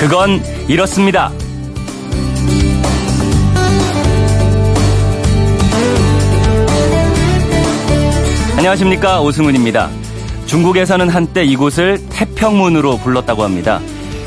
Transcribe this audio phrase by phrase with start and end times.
[0.00, 1.32] 그건 이렇습니다.
[8.56, 9.88] 안녕하십니까 오승훈입니다.
[10.46, 13.80] 중국에서는 한때 이곳을 태평문으로 불렀다고 합니다.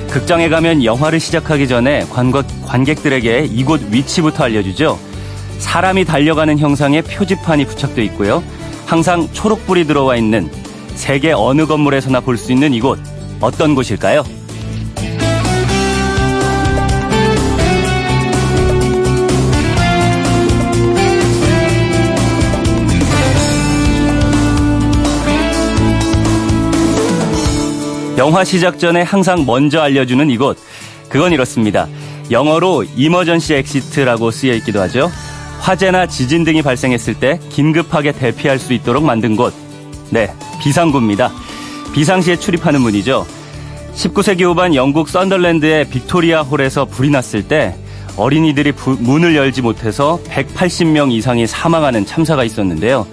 [0.10, 5.00] 극장에 가면 영화를 시작하기 전에 관객, 관객들에게 이곳 위치부터 알려주죠.
[5.60, 8.44] 사람이 달려가는 형상의 표지판이 부착되어 있고요.
[8.86, 10.50] 항상 초록불이 들어와 있는
[10.96, 13.00] 세계 어느 건물에서나 볼 수 있는 이곳
[13.40, 14.24] 어떤 곳일까요?
[28.22, 30.56] 영화 시작 전에 항상 먼저 알려주는 이곳.
[31.10, 31.88] 그건 이렇습니다.
[32.30, 35.10] 영어로 emergency exit라고 쓰여 있기도 하죠.
[35.60, 39.56] 화재나 지진 등이 발생했을 때 긴급하게 대피할 수 있도록 만든 곳.
[40.12, 41.32] 네, 비상구입니다.
[41.96, 43.26] 비상시에 출입하는 문이죠.
[43.96, 47.76] 19세기 후반 영국 썬덜랜드의 빅토리아 홀에서 불이 났을 때
[48.18, 53.08] 어린이들이 부, 문을 열지 못해서 180명 이상이 사망하는 참사가 있었는데요.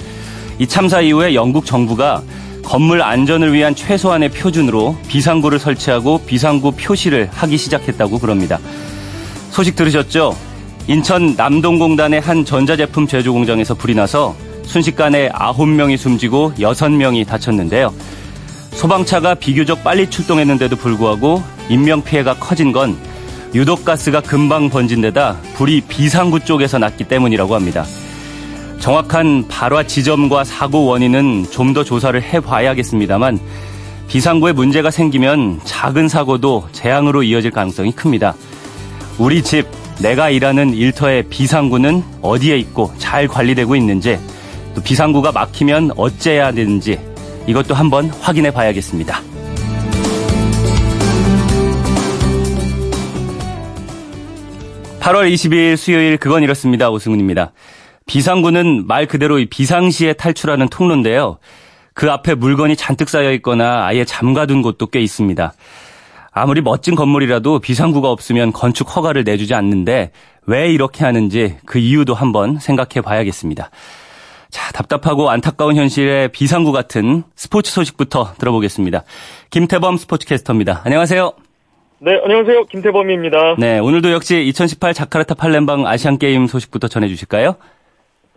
[0.58, 2.22] 이 참사 이후에 영국 정부가
[2.64, 8.58] 건물 안전을 위한 최소한의 표준으로 비상구를 설치하고 비상구 표시를 하기 시작했다고 그럽니다.
[9.50, 10.36] 소식 들으셨죠?
[10.86, 14.34] 인천 남동공단의 한 전자제품 제조 공장에서 불이 나서
[14.64, 17.92] 순식간에 9명이 숨지고 6명이 다쳤는데요.
[18.72, 22.96] 소방차가 비교적 빨리 출동했는데도 불구하고 인명피해가 커진 건
[23.54, 27.84] 유독 가스가 금방 번진 데다 불이 비상구 쪽에서 났기 때문이라고 합니다.
[28.78, 33.38] 정확한 발화 지점과 사고 원인은 좀 더 조사를 해봐야겠습니다만
[34.08, 38.34] 비상구에 문제가 생기면 작은 사고도 재앙으로 이어질 가능성이 큽니다.
[39.18, 39.66] 우리 집,
[40.00, 44.18] 내가 일하는 일터의 비상구는 어디에 있고 잘 관리되고 있는지
[44.74, 46.98] 또 비상구가 막히면 어째야 되는지
[47.46, 49.20] 이것도 한번 확인해 봐야겠습니다.
[55.00, 57.52] (8월 22일) 수요일 그건 이렇습니다 오승훈입니다.
[58.08, 61.38] 비상구는 말 그대로 비상시에 탈출하는 통로인데요.
[61.94, 65.52] 그 앞에 물건이 잔뜩 쌓여 있거나 아예 잠가둔 곳도 꽤 있습니다.
[66.32, 70.10] 아무리 멋진 건물이라도 비상구가 없으면 건축 허가를 내주지 않는데
[70.46, 73.70] 왜 이렇게 하는지 그 이유도 한번 생각해 봐야겠습니다.
[74.50, 79.04] 자, 답답하고 안타까운 현실의 비상구 같은 스포츠 소식부터 들어보겠습니다.
[79.50, 80.82] 김태범 스포츠캐스터입니다.
[80.84, 81.32] 안녕하세요.
[82.00, 82.64] 네, 안녕하세요.
[82.66, 83.56] 김태범입니다.
[83.58, 87.56] 네, 오늘도 역시 2018 자카르타 팔렘방 아시안게임 소식부터 전해주실까요?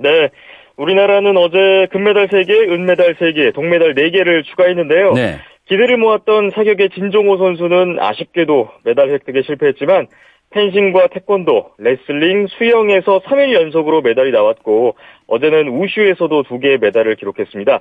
[0.02, 0.30] 네.
[0.78, 5.14] 우리나라는 어제 금메달 3개, 은메달 3개, 동메달 4개를 추가했는데요.
[5.14, 5.40] 네.
[5.68, 10.08] 기대를 모았던 사격의 진종오 선수는 아쉽게도 메달 획득에 실패했지만
[10.50, 14.96] 펜싱과 태권도, 레슬링, 수영에서 3일 연속으로 메달이 나왔고
[15.28, 17.80] 어제는 우슈에서도 2개의 메달을 기록했습니다.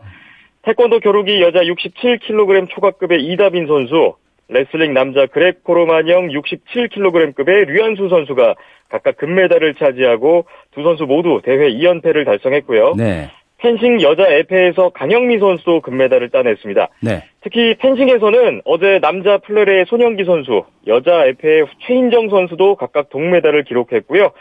[0.62, 4.14] 태권도 겨루기 여자 67kg 초과급의 이다빈 선수,
[4.50, 8.54] 레슬링 남자 그렉코로만형 67kg급의 류한수 선수가
[8.88, 12.94] 각각 금메달을 차지하고 두 선수 모두 대회 2연패를 달성했고요.
[12.96, 13.30] 네.
[13.58, 16.88] 펜싱 여자 에페에서 강영미 선수도 금메달을 따냈습니다.
[17.02, 17.22] 네.
[17.42, 24.32] 특히 펜싱에서는 어제 남자 플레레의 손영기 선수, 여자 에페의 최인정 선수도 각각 동메달을 기록했고요.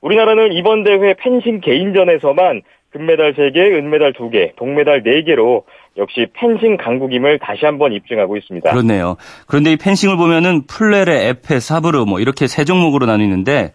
[0.00, 2.62] 우리나라는 이번 대회 펜싱 개인전에서만
[2.94, 5.64] 금메달 3개, 은메달 2개, 동메달 4개로
[5.96, 8.70] 역시 펜싱 강국임을 다시 한번 입증하고 있습니다.
[8.70, 9.16] 그렇네요.
[9.48, 13.72] 그런데 이 펜싱을 보면은 플레레, 에페, 사브르 뭐 이렇게 세 종목으로 나뉘는데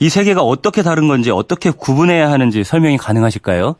[0.00, 3.74] 이 세 개가 어떻게 다른 건지 어떻게 구분해야 하는지 설명이 가능하실까요?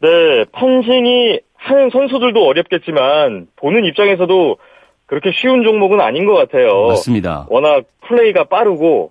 [0.00, 0.08] 네,
[0.52, 4.56] 펜싱이 하는 선수들도 어렵겠지만 보는 입장에서도
[5.06, 6.86] 그렇게 쉬운 종목은 아닌 것 같아요.
[6.88, 7.46] 맞습니다.
[7.50, 9.10] 워낙 플레이가 빠르고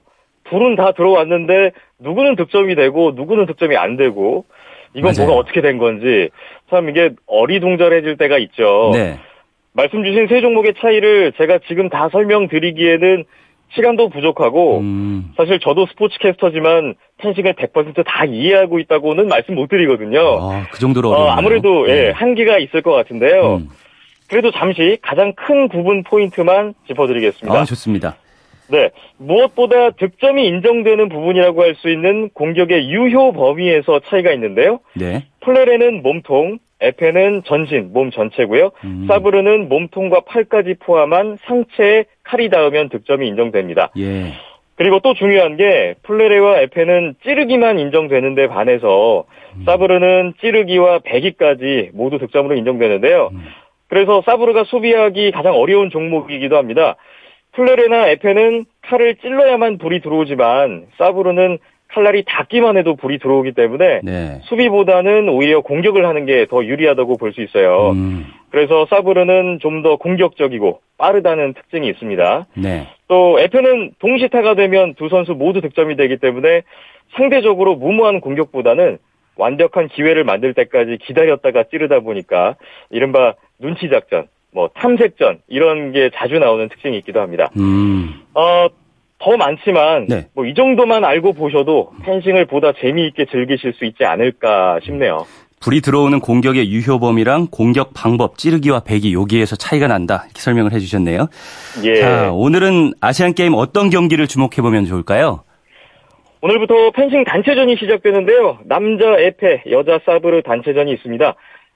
[0.50, 4.46] 불은 다 들어왔는데 누구는 득점이 되고 누구는 득점이 안 되고
[4.94, 5.28] 이건 맞아요.
[5.28, 6.30] 뭐가 어떻게 된 건지
[6.70, 8.92] 참 이게 어리둥절해질 때가 있죠.
[8.94, 9.20] 네.
[9.74, 13.26] 말씀 주신 세 종목의 차이를 제가 지금 다 설명드리기에는
[13.76, 15.34] 시간도 부족하고 음.
[15.36, 20.20] 사실 저도 스포츠 캐스터지만 펜싱을 100%다 이해하고 있다고는 말씀 못 드리거든요.
[20.20, 22.06] 아, 그 정도로 어, 아무래도 예, 네.
[22.06, 23.56] 예, 한계가 있을 것 같은데요.
[23.58, 23.70] 음.
[24.30, 27.60] 그래도 잠시 가장 큰 구분 포인트만 짚어드리겠습니다.
[27.60, 28.16] 아, 좋습니다.
[28.70, 28.90] 네.
[29.18, 34.80] 무엇보다 득점이 인정되는 부분이라고 할 수 있는 공격의 유효 범위에서 차이가 있는데요.
[34.96, 35.26] 네.
[35.42, 38.72] 플레레는 몸통, 에페는 전신, 몸 전체고요.
[38.84, 39.06] 음.
[39.08, 43.92] 사브르는 몸통과 팔까지 포함한 상체에 칼이 닿으면 득점이 인정됩니다.
[43.98, 44.34] 예.
[44.76, 49.24] 그리고 또 중요한 게 플레레와 에페는 찌르기만 인정되는데 반해서
[49.56, 49.64] 음.
[49.66, 53.30] 사브르는 찌르기와 배기까지 모두 득점으로 인정되는데요.
[53.32, 53.46] 음.
[53.88, 56.96] 그래서 사브르가 수비하기 가장 어려운 종목이기도 합니다.
[57.56, 61.58] 플레레나 에페는 칼을 찔러야만 불이 들어오지만 사브르는
[61.88, 64.40] 칼날이 닿기만 해도 불이 들어오기 때문에 네.
[64.44, 67.92] 수비보다는 오히려 공격을 하는 게 더 유리하다고 볼 수 있어요.
[67.92, 68.26] 음.
[68.50, 72.48] 그래서 사브르는 좀 더 공격적이고 빠르다는 특징이 있습니다.
[72.58, 72.88] 네.
[73.08, 76.64] 또 에페는 동시타가 되면 두 선수 모두 득점이 되기 때문에
[77.16, 78.98] 상대적으로 무모한 공격보다는
[79.38, 82.56] 완벽한 기회를 만들 때까지 기다렸다가 찌르다 보니까
[82.90, 87.50] 이른바 눈치 작전, 뭐 탐색전 이런 게 자주 나오는 특징이 있기도 합니다.
[87.58, 88.22] 음.
[88.34, 88.68] 어,
[89.20, 90.28] 더 많지만 네.
[90.34, 95.26] 뭐이 정도만 알고 보셔도 펜싱을 보다 재미있게 즐기실 수 있지 않을까 싶네요.
[95.60, 100.24] 불이 들어오는 공격의 유효범이랑 공격 방법, 찌르기와 배기 여기에서 차이가 난다.
[100.26, 101.28] 이렇게 설명을 해주셨네요.
[101.84, 101.96] 예.
[101.96, 105.44] 자, 오늘은 아시안 게임 어떤 경기를 주목해 보면 좋을까요?
[106.42, 108.60] 오늘부터 펜싱 단체전이 시작되는데요.
[108.66, 111.36] 남자 에페, 여자 사브르 단체전이 있습니다.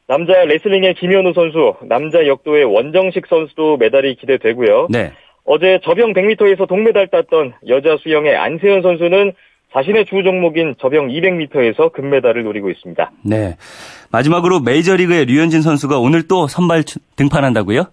[0.09, 4.88] 남자 레슬링의 김현우 선수, 남자 역도의 원정식 선수도 메달이 기대되고요.
[4.89, 5.11] 네.
[5.45, 9.33] 어제 저병 100m에서 동메달 땄던 여자 수영의 안세현 선수는
[9.71, 13.11] 자신의 주 종목인 저병 200m에서 금메달을 노리고 있습니다.
[13.23, 13.56] 네.
[14.11, 16.85] 마지막으로 메이저리그의 류현진 선수가 오늘 또 선발
[17.15, 17.83] 등판한다고요?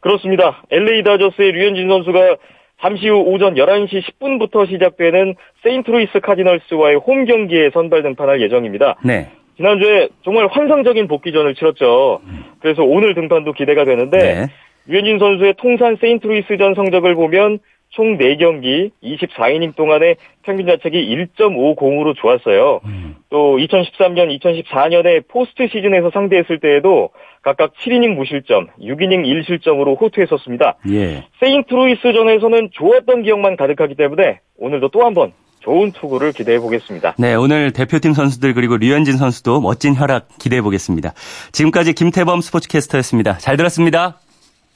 [0.00, 0.64] 그렇습니다.
[0.72, 2.36] LA 다저스의 류현진 선수가
[2.82, 8.96] 잠시 후 오전 11시 10분부터 시작되는 세인트루이스 카디널스와의 홈 경기에 선발 등판할 예정입니다.
[9.04, 9.30] 네.
[9.56, 12.20] 지난주에 정말 환상적인 복귀전을 치렀죠.
[12.60, 14.46] 그래서 오늘 등판도 기대가 되는데 네.
[14.86, 17.58] 류현진 선수의 통산 세인트루이스전 성적을 보면
[17.90, 20.98] 총 4경기 24이닝 동안의 평균 자책이
[21.38, 22.80] 1.50으로 좋았어요.
[22.84, 23.14] 음.
[23.30, 27.10] 또 2013년, 2014년에 포스트 시즌에서 상대했을 때에도
[27.42, 30.76] 각각 7이닝 무실점, 6이닝 1실점으로 호투했었습니다.
[30.90, 31.24] 예.
[31.40, 35.32] 세인트루이스전에서는 좋았던 기억만 가득하기 때문에 오늘도 또 한 번
[35.66, 37.16] 좋은 투구를 기대해 보겠습니다.
[37.18, 41.12] 네, 오늘 대표팀 선수들 그리고 류현진 선수도 멋진 활약 기대해 보겠습니다.
[41.50, 43.38] 지금까지 김태범 스포츠캐스터였습니다.
[43.38, 44.20] 잘 들었습니다.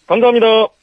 [0.08, 0.80] 감사합니다.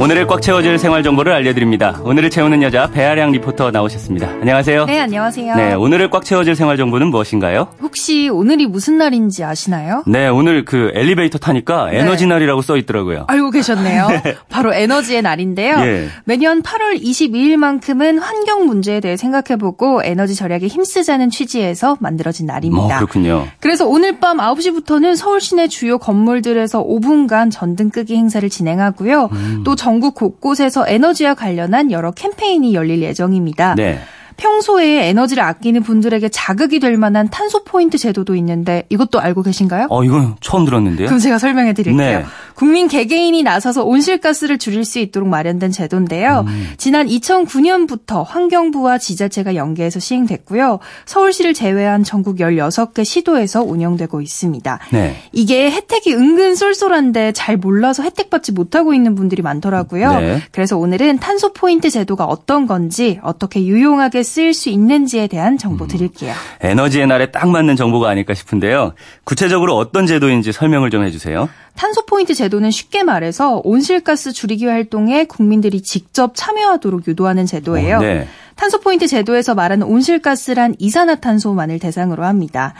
[0.00, 2.00] 오늘을 꽉 채워줄 생활 정보를 알려드립니다.
[2.02, 4.28] 오늘을 채우는 여자 배아량 리포터 나오셨습니다.
[4.28, 4.86] 안녕하세요.
[4.86, 5.54] 네, 안녕하세요.
[5.56, 7.68] 네, 오늘을 꽉 채워줄 생활 정보는 무엇인가요?
[7.82, 10.02] 혹시 오늘이 무슨 날인지 아시나요?
[10.06, 11.98] 네, 오늘 그 엘리베이터 타니까 네.
[11.98, 13.26] 에너지 날이라고 써 있더라고요.
[13.28, 14.08] 알고 계셨네요.
[14.24, 14.36] 네.
[14.48, 15.76] 바로 에너지의 날인데요.
[15.80, 16.08] 예.
[16.24, 22.96] 매년 8월 22일만큼은 환경 문제에 대해 생각해보고 에너지 절약에 힘쓰자는 취지에서 만들어진 날입니다.
[22.96, 23.48] 어, 그렇군요.
[23.60, 29.28] 그래서 오늘 밤 9시부터는 서울 시내 주요 건물들에서 5분간 전등 끄기 행사를 진행하고요.
[29.32, 29.62] 음.
[29.62, 33.74] 또 전국 곳곳에서 에너지와 관련한 여러 캠페인이 열릴 예정입니다.
[33.74, 33.98] 네.
[34.40, 39.88] 평소에 에너지를 아끼는 분들에게 자극이 될 만한 탄소 포인트 제도도 있는데 이것도 알고 계신가요?
[39.90, 41.06] 어, 이건 처음 들었는데요.
[41.06, 42.18] 그럼 제가 설명해 드릴게요.
[42.20, 42.24] 네.
[42.54, 46.44] 국민 개개인이 나서서 온실가스를 줄일 수 있도록 마련된 제도인데요.
[46.46, 46.68] 음.
[46.78, 50.78] 지난 2009년부터 환경부와 지자체가 연계해서 시행됐고요.
[51.04, 54.78] 서울시를 제외한 전국 16개 시도에서 운영되고 있습니다.
[54.92, 55.16] 네.
[55.32, 60.20] 이게 혜택이 은근 쏠쏠한데 잘 몰라서 혜택 받지 못하고 있는 분들이 많더라고요.
[60.20, 60.42] 네.
[60.52, 65.88] 그래서 오늘은 탄소 포인트 제도가 어떤 건지 어떻게 유용하게 쓰일 수 있는지에 대한 정보 음.
[65.88, 66.32] 드릴게요.
[66.32, 68.94] 음, 에너지의 날에 딱 맞는 정보가 아닐까 싶은데요.
[69.24, 71.48] 구체적으로 어떤 제도인지 설명을 좀 해주세요.
[71.74, 77.96] 탄소 포인트 제도는 쉽게 말해서 온실가스 줄이기 활동에 국민들이 직접 참여하도록 유도하는 제도예요.
[77.96, 78.28] 어, 네.
[78.54, 82.74] 탄소 포인트 제도에서 말하는 온실가스란 이산화탄소만을 대상으로 합니다.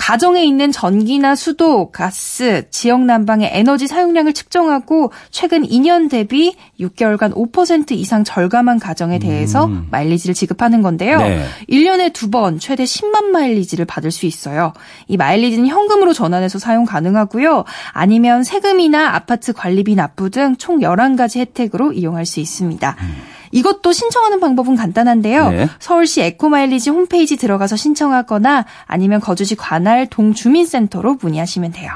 [0.00, 7.92] 가정에 있는 전기나 수도, 가스, 지역 난방의 에너지 사용량을 측정하고 최근 2년 대비 6개월간 5%
[7.92, 9.88] 이상 절감한 가정에 대해서 음.
[9.90, 11.18] 마일리지를 지급하는 건데요.
[11.18, 11.44] 네.
[11.68, 14.72] 1년에 두 번 최대 10만 마일리지를 받을 수 있어요.
[15.06, 17.64] 이 마일리지는 현금으로 전환해서 사용 가능하고요.
[17.92, 22.96] 아니면 세금이나 아파트 관리비 납부 등 총 11가지 혜택으로 이용할 수 있습니다.
[23.00, 23.16] 음.
[23.52, 25.50] 이것도 신청하는 방법은 간단한데요.
[25.50, 25.68] 네.
[25.78, 31.90] 서울시 에코마일리지 홈페이지 들어가서 신청하거나 아니면 거주지 관할 동주민센터로 문의하시면 돼요.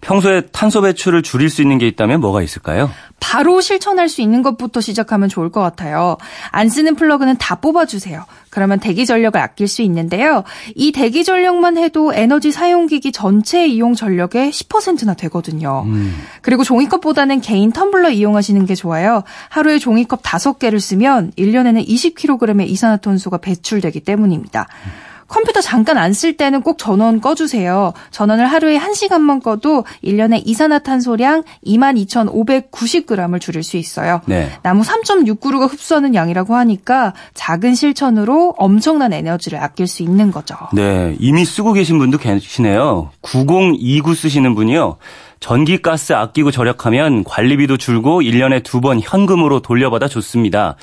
[0.00, 2.90] 평소에 탄소 배출을 줄일 수 있는 게 있다면 뭐가 있을까요?
[3.20, 6.16] 바로 실천할 수 있는 것부터 시작하면 좋을 것 같아요.
[6.50, 8.24] 안 쓰는 플러그는 다 뽑아주세요.
[8.50, 10.44] 그러면 대기 전력을 아낄 수 있는데요.
[10.74, 15.82] 이 대기 전력만 해도 에너지 사용기기 전체 이용 전력의 10%나 되거든요.
[15.86, 16.14] 음.
[16.42, 19.24] 그리고 종이컵보다는 개인 텀블러 이용하시는 게 좋아요.
[19.48, 24.68] 하루에 종이컵 5개를 쓰면 1년에는 20kg의 이산화탄소가 배출되기 때문입니다.
[24.86, 25.07] 음.
[25.28, 27.92] 컴퓨터 잠깐 안 쓸 때는 꼭 전원 꺼주세요.
[28.10, 34.20] 전원을 하루에 1시간만 꺼도 1년에 이산화탄소량 22,590g을 줄일 수 있어요.
[34.26, 34.50] 네.
[34.62, 40.56] 나무 3.6그루가 흡수하는 양이라고 하니까 작은 실천으로 엄청난 에너지를 아낄 수 있는 거죠.
[40.72, 43.10] 네, 이미 쓰고 계신 분도 계시네요.
[43.20, 44.96] 9029 쓰시는 분이요.
[45.40, 50.76] 전기 가스 아끼고 절약하면 관리비도 줄고 1년에 두 번 현금으로 돌려받아 좋습니다.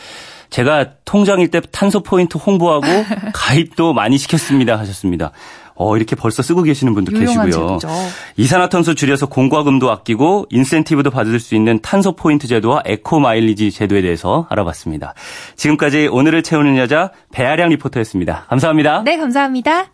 [0.55, 2.87] 제가 통장일 때 탄소 포인트 홍보하고
[3.35, 5.31] 가입도 많이 시켰습니다 하셨습니다.
[5.75, 7.51] 어, 이렇게 벌써 쓰고 계시는 분도 계시고요.
[7.51, 7.89] 제도죠.
[8.37, 14.47] 이산화탄소 줄여서 공과금도 아끼고 인센티브도 받을 수 있는 탄소 포인트 제도와 에코 마일리지 제도에 대해서
[14.49, 15.13] 알아봤습니다.
[15.57, 18.45] 지금까지 오늘을 채우는 여자 배아량 리포터였습니다.
[18.47, 19.03] 감사합니다.
[19.03, 19.87] 네, 감사합니다.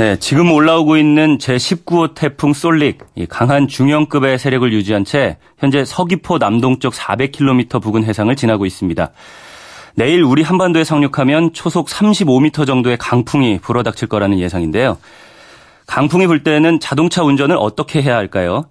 [0.00, 6.94] 네, 지금 올라오고 있는 제19호 태풍 솔릭, 강한 중형급의 세력을 유지한 채 현재 서귀포 남동쪽
[6.94, 9.10] 400km 부근 해상을 지나고 있습니다.
[9.96, 14.96] 내일 우리 한반도에 상륙하면 초속 35m 정도의 강풍이 불어닥칠 거라는 예상인데요.
[15.86, 18.64] 강풍이 불 때는 자동차 운전을 어떻게 해야 할까요?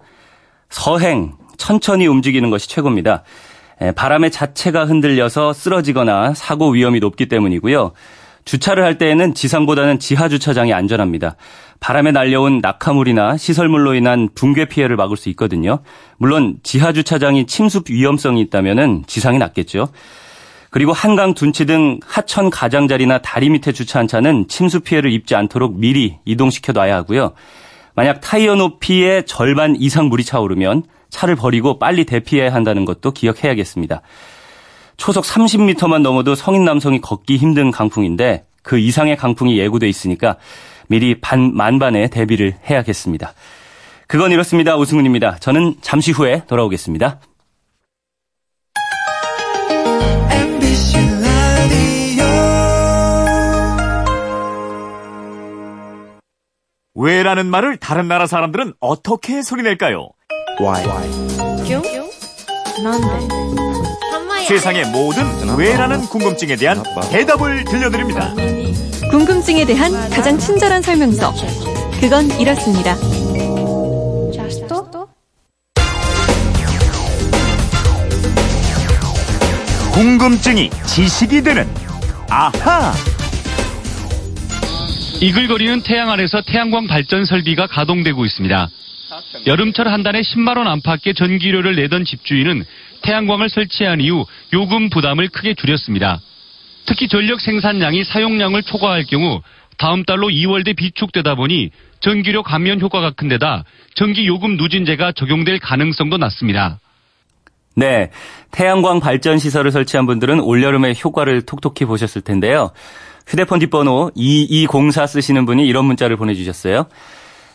[0.68, 3.22] 서행, 천천히 움직이는 것이 최고입니다.
[3.94, 7.92] 바람의 자체가 흔들려서 쓰러지거나 사고 위험이 높기 때문이고요.
[8.50, 11.36] 주차를 할 때에는 지상보다는 지하 주차장이 안전합니다.
[11.78, 15.78] 바람에 날려온 낙하물이나 시설물로 인한 붕괴 피해를 막을 수 있거든요.
[16.16, 19.90] 물론 지하 주차장이 침수 위험성이 있다면 지상이 낫겠죠.
[20.70, 26.16] 그리고 한강 둔치 등 하천 가장자리나 다리 밑에 주차한 차는 침수 피해를 입지 않도록 미리
[26.24, 27.34] 이동시켜 놔야 하고요.
[27.94, 34.02] 만약 타이어 높이의 절반 이상 물이 차오르면 차를 버리고 빨리 대피해야 한다는 것도 기억해야겠습니다.
[35.00, 40.36] 초속 30m만 넘어도 성인 남성이 걷기 힘든 강풍인데 그 이상의 강풍이 예고돼 있으니까
[40.88, 43.32] 미리 반 만반의 대비를 해야겠습니다.
[44.06, 44.76] 그건 이렇습니다.
[44.76, 45.38] 오승훈입니다.
[45.38, 47.18] 저는 잠시 후에 돌아오겠습니다.
[56.94, 60.10] 왜라는 말을 다른 나라 사람들은 어떻게 소리낼까요?
[60.60, 60.84] Why?
[61.66, 61.80] 교?
[62.82, 63.69] 난데.
[64.50, 65.22] 세상의 모든
[65.56, 68.34] 왜라는 궁금증에 대한 대답을 들려드립니다.
[69.08, 71.32] 궁금증에 대한 가장 친절한 설명서.
[72.00, 72.96] 그건 이렇습니다.
[79.92, 81.68] 궁금증이 지식이 되는
[82.28, 82.92] 아하.
[85.20, 88.68] 이글거리는 태양 아래서 태양광 발전 설비가 가동되고 있습니다.
[89.46, 92.64] 여름철 한 달에 10만 원 안팎의 전기료를 내던 집주인은
[93.02, 96.20] 태양광을 설치한 이후 요금 부담을 크게 줄였습니다.
[96.86, 99.42] 특히 전력 생산량이 사용량을 초과할 경우
[99.78, 103.64] 다음 달로 2월대 비축되다 보니 전기료 감면 효과가 큰 데다
[103.94, 106.80] 전기 요금 누진제가 적용될 가능성도 낮습니다.
[107.76, 108.10] 네.
[108.50, 112.70] 태양광 발전 시설을 설치한 분들은 올여름에 효과를 톡톡히 보셨을 텐데요.
[113.26, 116.86] 휴대폰 뒷번호 2204 쓰시는 분이 이런 문자를 보내주셨어요.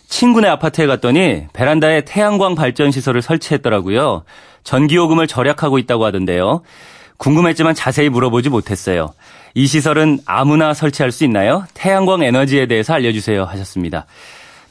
[0.07, 4.23] 친구네 아파트에 갔더니 베란다에 태양광 발전 시설을 설치했더라고요.
[4.65, 6.61] 전기요금을 절약하고 있다고 하던데요.
[7.17, 9.13] 궁금했지만 자세히 물어보지 못했어요.
[9.53, 11.65] 이 시설은 아무나 설치할 수 있나요?
[11.73, 14.05] 태양광 에너지에 대해서 알려주세요 하셨습니다.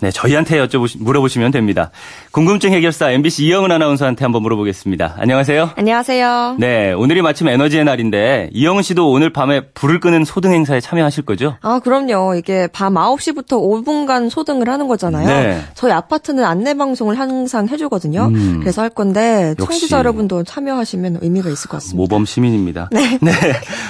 [0.05, 1.91] 네, 저희한테 여쭤보시, 물어보시면 됩니다.
[2.31, 5.15] 궁금증 해결사 MBC 이영은 아나운서한테 한번 물어보겠습니다.
[5.17, 5.71] 안녕하세요.
[5.77, 6.57] 안녕하세요.
[6.59, 11.57] 네, 오늘이 마침 에너지의 날인데 이영은 씨도 오늘 밤에 불을 끄는 소등 행사에 참여하실 거죠?
[11.63, 12.35] 아, 그럼요.
[12.35, 15.27] 이게 밤 9시부터 5분간 소등을 하는 거잖아요.
[15.27, 15.63] 네.
[15.73, 18.27] 저희 아파트는 안내 방송을 항상 해 주거든요.
[18.27, 18.61] 음.
[18.61, 21.97] 그래서 할 건데 청취자 여러분도 참여하시면 의미가 있을 것 같습니다.
[21.97, 22.91] 모범 시민입니다.
[22.93, 23.19] 네.
[23.23, 23.33] 네.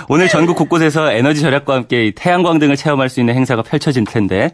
[0.09, 4.52] 오늘 전국 곳곳에서 에너지 절약과 함께 태양광 등을 체험할 수 있는 행사가 펼쳐질 텐데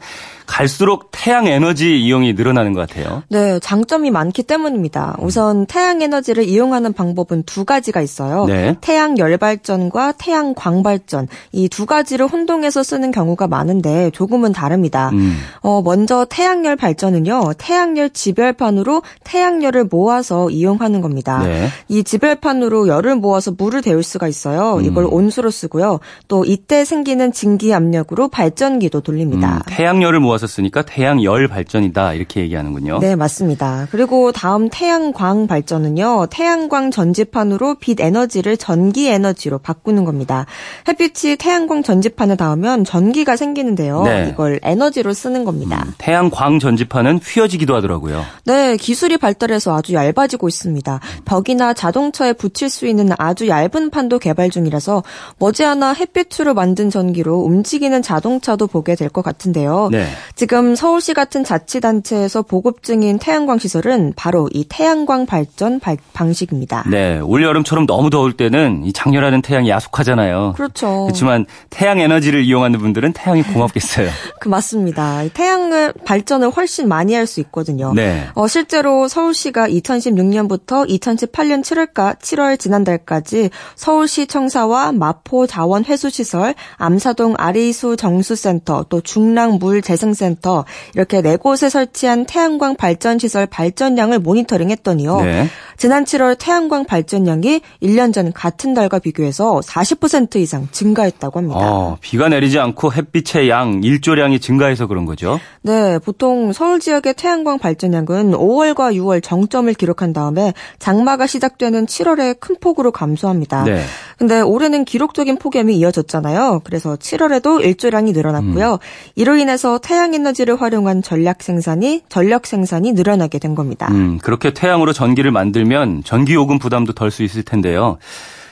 [0.50, 3.22] 갈수록 태양 에너지 이용이 늘어나는 것 같아요.
[3.30, 5.16] 네, 장점이 많기 때문입니다.
[5.20, 8.44] 우선 태양 에너지를 이용하는 방법은 두 가지가 있어요.
[8.46, 8.76] 네.
[8.80, 15.10] 태양 열발전과 태양 광발전 이 두 가지를 혼동해서 쓰는 경우가 많은데 조금은 다릅니다.
[15.14, 15.38] 음.
[15.60, 21.42] 어, 먼저 태양열 발전은요, 태양열 지별판으로 태양열을 모아서 이용하는 겁니다.
[21.44, 21.68] 네.
[21.88, 24.78] 이 지별판으로 열을 모아서 물을 데울 수가 있어요.
[24.78, 24.84] 음.
[24.84, 26.00] 이걸 온수로 쓰고요.
[26.28, 29.56] 또 이때 생기는 증기 압력으로 발전기도 돌립니다.
[29.56, 32.98] 음, 태양열을 모아서 쓰니까 태양 열 발전이다 이렇게 얘기하는군요.
[33.00, 33.86] 네, 맞습니다.
[33.90, 36.26] 그리고 다음 태양광 발전은요.
[36.30, 40.46] 태양광 전지판으로 빛 에너지를 전기 에너지로 바꾸는 겁니다.
[40.88, 44.02] 햇빛이 태양광 전지판에 닿으면 전기가 생기는데요.
[44.02, 44.30] 네.
[44.32, 45.84] 이걸 에너지로 쓰는 겁니다.
[45.86, 48.24] 음, 태양광 전지판은 휘어지기도 하더라고요.
[48.46, 51.00] 네, 기술이 발달해서 아주 얇아지고 있습니다.
[51.24, 55.02] 벽이나 자동차에 붙일 수 있는 아주 얇은 판도 개발 중이라서
[55.38, 59.88] 머지않아 햇빛으로 만든 전기로 움직이는 자동차도 보게 될 것 같은데요.
[59.90, 60.06] 네.
[60.34, 65.80] 지금 서울시 같은 자치단체에서 보급 중인 태양광 시설은 바로 이 태양광 발전
[66.12, 66.84] 방식입니다.
[66.90, 70.54] 네, 올 여름처럼 너무 더울 때는 이 장렬하는 태양이 야속하잖아요.
[70.56, 71.04] 그렇죠.
[71.04, 74.10] 그렇지만 태양 에너지를 이용하는 분들은 태양이 고맙겠어요.
[74.40, 75.22] 그 맞습니다.
[75.32, 77.94] 태양을 발전을 훨씬 많이 할 수 있거든요.
[77.94, 78.28] 네.
[78.34, 87.34] 어, 실제로 서울시가 2016년부터 2018년 7월까 7월 지난달까지 서울시 청사와 마포 자원 회수 시설, 암사동
[87.38, 90.64] 아리수 정수센터, 또 중랑 물 재생 센터
[90.94, 95.20] 이렇게 네 곳에 설치한 태양광 발전 시설 발전량을 모니터링 했더니요.
[95.22, 95.48] 네.
[95.80, 101.58] 지난 7월 태양광 발전량이 1년 전 같은 달과 비교해서 40% 이상 증가했다고 합니다.
[101.58, 105.40] 어, 비가 내리지 않고 햇빛의 양, 일조량이 증가해서 그런 거죠?
[105.62, 112.56] 네, 보통 서울 지역의 태양광 발전량은 5월과 6월 정점을 기록한 다음에 장마가 시작되는 7월에 큰
[112.60, 113.64] 폭으로 감소합니다.
[113.64, 113.82] 네.
[114.18, 116.60] 근데 올해는 기록적인 폭염이 이어졌잖아요.
[116.62, 118.72] 그래서 7월에도 일조량이 늘어났고요.
[118.72, 118.78] 음.
[119.14, 123.88] 이로 인해서 태양 에너지를 활용한 전략 생산이 전력 생산이 늘어나게 된 겁니다.
[123.90, 125.69] 음, 그렇게 태양으로 전기를 만들면
[126.04, 127.98] 전기 요금 부담도 덜 수 있을 텐데요.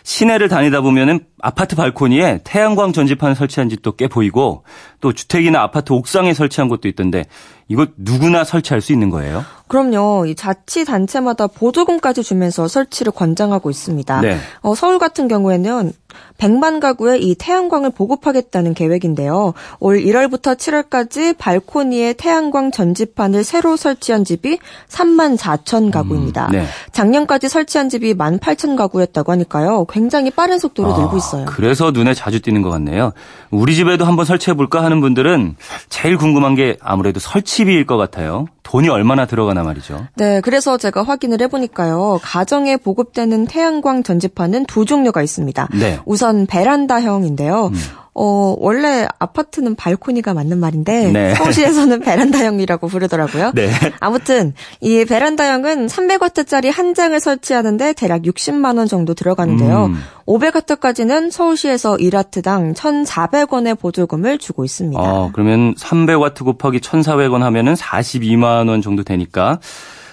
[0.08, 4.64] 시내를 다니다 보면은 아파트 발코니에 태양광 전지판을 설치한 집도 꽤 보이고
[5.02, 7.26] 또 주택이나 아파트 옥상에 설치한 곳도 있던데
[7.68, 9.44] 이거 누구나 설치할 수 있는 거예요?
[9.68, 10.26] 그럼요.
[10.26, 14.20] 이 자치단체마다 보조금까지 주면서 설치를 권장하고 있습니다.
[14.22, 14.38] 네.
[14.62, 15.92] 어, 서울 같은 경우에는
[16.38, 19.54] 100만 가구에 이 태양광을 보급하겠다는 계획인데요.
[19.80, 26.46] 올 1월부터 7월까지 발코니에 태양광 전지판을 새로 설치한 집이 3만 4천 가구입니다.
[26.46, 26.66] 음, 네.
[26.92, 29.84] 작년까지 설치한 집이 1만 8천 가구였다고 하니까요.
[29.86, 31.46] 굉장히 빠른 속도로 아, 늘고 있어요.
[31.46, 33.12] 그래서 눈에 자주 띄는 것 같네요.
[33.50, 35.56] 우리 집에도 한번 설치해 볼까 하는 분들은
[35.88, 38.46] 제일 궁금한 게 아무래도 설치비일 것 같아요.
[38.68, 40.08] 돈이 얼마나 들어가나 말이죠.
[40.16, 42.20] 네, 그래서 제가 확인을 해보니까요.
[42.22, 45.68] 가정에 보급되는 태양광 전지판은 두 종류가 있습니다.
[45.72, 45.98] 네.
[46.04, 47.68] 우선 베란다형인데요.
[47.68, 47.74] 음.
[48.20, 51.34] 어, 원래 아파트는 발코니가 맞는 말인데 네.
[51.36, 53.52] 서울시에서는 베란다형이라고 부르더라고요.
[53.54, 53.70] 네.
[54.00, 59.86] 아무튼 이 베란다형은 300와트짜리 한 장을 설치하는데 대략 60만 원 정도 들어가는데요.
[59.86, 60.02] 음.
[60.26, 65.00] 500와트까지는 서울시에서 1와트당 1,400원의 보조금을 주고 있습니다.
[65.00, 69.60] 아, 그러면 300와트 곱하기 1,400원 하면은 42만 원 정도 되니까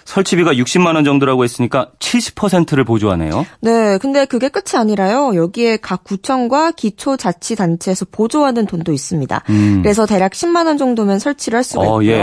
[0.06, 3.46] 설치비가 60만 원 정도라고 했으니까 70%를 보조하네요.
[3.60, 5.36] 네, 근데 그게 끝이 아니라요.
[5.36, 9.44] 여기에 각 구청과 기초자치단체에서 보조하는 돈도 있습니다.
[9.50, 9.82] 음.
[9.82, 12.16] 그래서 대략 10만 원 정도면 설치를 할 수가 어, 있고요.
[12.16, 12.22] 예.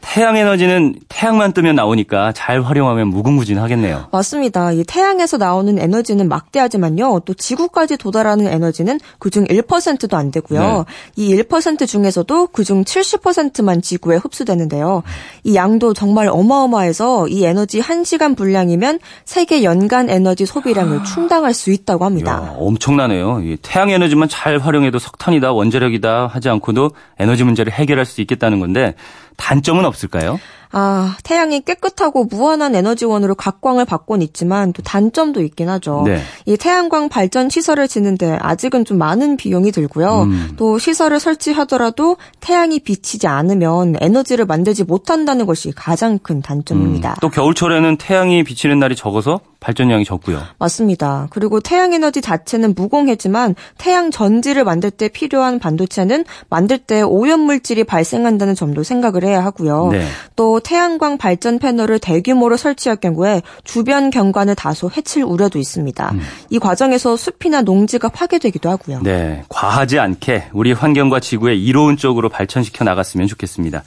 [0.00, 4.06] 태양 에너지는 태양만 뜨면 나오니까 잘 활용하면 무궁무진하겠네요.
[4.10, 4.72] 맞습니다.
[4.72, 7.20] 이 태양에서 나오는 에너지는 막대하지만요.
[7.24, 10.84] 또 지구까지 도달하는 에너지는 그중 1%도 안 되고요.
[11.16, 11.42] 네.
[11.42, 15.02] 이1% 중에서도 그중 70%만 지구에 흡수되는데요.
[15.44, 21.02] 이 양도 정말 어마어마해서 이 에너지 1시간 분량이면 세계 연간 에너지 소비량을 아.
[21.02, 22.40] 충당할 수 있다고 합니다.
[22.42, 23.42] 이야, 엄청나네요.
[23.62, 28.94] 태양 에너지만 잘 활용해도 석탄이다, 원자력이다 하지 않고도 에너지 문제를 해결할 수 있겠다는 건데
[29.38, 30.38] 단점은 없을까요?
[30.70, 36.02] 아, 태양이 깨끗하고 무한한 에너지원으로 각광을 받곤 있지만 또 단점도 있긴 하죠.
[36.04, 36.20] 네.
[36.44, 40.24] 이 태양광 발전 시설을 짓는데 아직은 좀 많은 비용이 들고요.
[40.24, 40.52] 음.
[40.58, 47.12] 또 시설을 설치하더라도 태양이 비치지 않으면 에너지를 만들지 못한다는 것이 가장 큰 단점입니다.
[47.12, 47.14] 음.
[47.22, 50.40] 또 겨울철에는 태양이 비치는 날이 적어서 발전량이 적고요.
[50.58, 51.26] 맞습니다.
[51.30, 57.84] 그리고 태양 에너지 자체는 무공해지만 태양 전지를 만들 때 필요한 반도체는 만들 때 오염 물질이
[57.84, 59.88] 발생한다는 점도 생각을 해야 하고요.
[59.90, 60.06] 네.
[60.36, 66.10] 또 태양광 발전 패널을 대규모로 설치할 경우에 주변 경관을 다소 해칠 우려도 있습니다.
[66.12, 66.20] 음.
[66.50, 69.00] 이 과정에서 숲이나 농지가 파괴되기도 하고요.
[69.02, 73.82] 네, 과하지 않게 우리 환경과 지구에 이로운 쪽으로 발전시켜 나갔으면 좋겠습니다.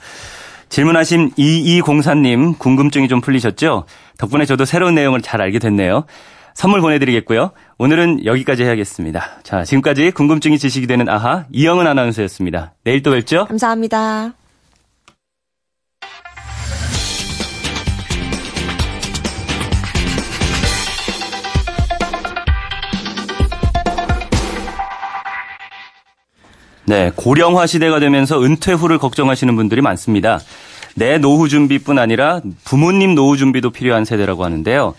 [0.72, 3.84] 질문하신 2204님 궁금증이 좀 풀리셨죠?
[4.16, 6.04] 덕분에 저도 새로운 내용을 잘 알게 됐네요.
[6.54, 7.50] 선물 보내드리겠고요.
[7.76, 9.22] 오늘은 여기까지 해야겠습니다.
[9.42, 12.72] 자, 지금까지 궁금증이 지식이 되는 아하 이영은 아나운서였습니다.
[12.84, 13.44] 내일 또 뵙죠.
[13.44, 14.32] 감사합니다.
[26.84, 30.40] 네, 고령화 시대가 되면서 은퇴 후를 걱정하시는 분들이 많습니다.
[30.94, 34.94] 내 노후 준비뿐 아니라 부모님 노후 준비도 필요한 세대라고 하는데요.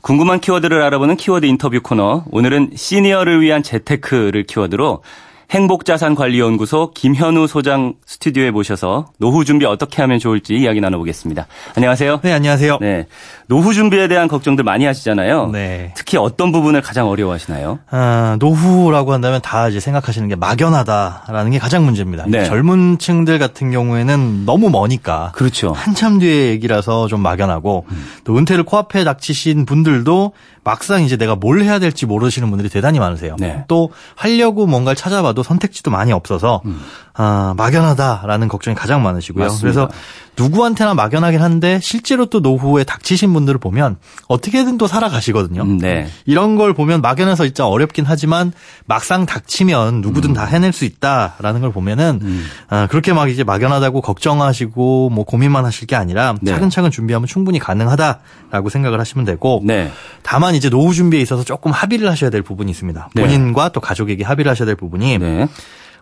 [0.00, 2.24] 궁금한 키워드를 알아보는 키워드 인터뷰 코너.
[2.30, 5.02] 오늘은 시니어를 위한 재테크를 키워드로
[5.50, 11.46] 행복자산관리연구소 김현우 소장 스튜디오에 모셔서 노후 준비 어떻게 하면 좋을지 이야기 나눠보겠습니다.
[11.76, 12.20] 안녕하세요.
[12.22, 12.78] 네, 안녕하세요.
[12.80, 13.06] 네.
[13.46, 15.50] 노후 준비에 대한 걱정들 많이 하시잖아요.
[15.52, 15.92] 네.
[15.96, 17.78] 특히 어떤 부분을 가장 어려워하시나요?
[17.90, 22.24] 아, 노후라고 한다면 다 이제 생각하시는 게 막연하다라는 게 가장 문제입니다.
[22.26, 22.44] 네.
[22.44, 25.30] 젊은 층들 같은 경우에는 너무 머니까.
[25.34, 25.72] 그렇죠.
[25.72, 28.06] 한참 뒤의 얘기라서 좀 막연하고 음.
[28.24, 30.32] 또 은퇴를 코앞에 닥치신 분들도
[30.64, 33.36] 막상 이제 내가 뭘 해야 될지 모르시는 분들이 대단히 많으세요.
[33.38, 33.64] 네.
[33.68, 36.80] 또 하려고 뭔가를 찾아봐도 선택지도 많이 없어서 음.
[37.14, 39.44] 아, 막연하다라는 걱정이 가장 많으시고요.
[39.44, 39.62] 맞습니다.
[39.62, 39.88] 그래서
[40.36, 43.96] 누구한테나 막연하긴 한데 실제로 또 노후에 닥치신 분들을 보면
[44.28, 45.62] 어떻게든 또 살아가시거든요.
[45.62, 46.08] 음, 네.
[46.26, 48.52] 이런 걸 보면 막연해서 진짜 어렵긴 하지만
[48.84, 50.34] 막상 닥치면 누구든 음.
[50.34, 52.46] 다 해낼 수 있다라는 걸 보면은 음.
[52.68, 56.52] 아, 그렇게 막 이제 막연하다고 걱정하시고 뭐 고민만 하실 게 아니라 네.
[56.52, 59.90] 차근차근 준비하면 충분히 가능하다라고 생각을 하시면 되고 네.
[60.22, 63.08] 다만 이제 노후 준비에 있어서 조금 합의를 하셔야 될 부분이 있습니다.
[63.14, 63.22] 네.
[63.22, 65.48] 본인과 또 가족에게 합의를 하셔야 될 부분이 네.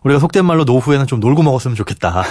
[0.05, 2.25] 우리가 속된 말로 노후에는 좀 놀고 먹었으면 좋겠다.